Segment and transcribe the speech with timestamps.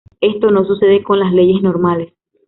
[0.19, 2.11] Esto no sucede con las leyes normales.